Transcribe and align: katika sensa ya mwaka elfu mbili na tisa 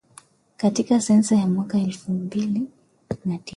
katika 0.57 1.01
sensa 1.01 1.35
ya 1.35 1.47
mwaka 1.47 1.77
elfu 1.79 2.11
mbili 2.11 2.61
na 3.25 3.37
tisa 3.37 3.49